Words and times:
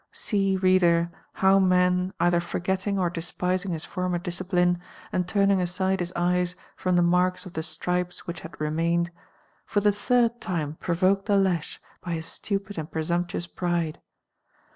See, 0.11 0.57
reader, 0.57 1.11
how 1.33 1.59
man, 1.59 2.11
either 2.19 2.39
forgelt'ng 2.39 2.97
or 2.97 3.11
despising 3.11 3.71
his 3.71 3.85
former 3.85 4.17
discipline, 4.17 4.81
and 5.11 5.27
turning 5.27 5.61
aside 5.61 5.99
his 5.99 6.11
eyes 6.15 6.55
from 6.75 6.95
the 6.95 7.03
marks 7.03 7.45
of 7.45 7.53
the 7.53 7.61
strij.es 7.61 8.25
which 8.25 8.39
had 8.39 8.59
remained, 8.59 9.11
for 9.63 9.79
the 9.79 9.91
third 9.91 10.41
time 10.41 10.73
provoked 10.79 11.27
the 11.27 11.37
lash 11.37 11.79
by 12.03 12.13
his 12.13 12.25
stupid 12.25 12.79
and 12.79 12.89
presumptuous 12.91 13.45
pride 13.45 14.01